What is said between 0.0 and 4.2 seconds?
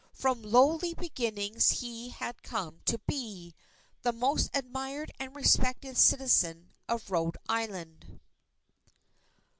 From lowly beginnings he had come to be... the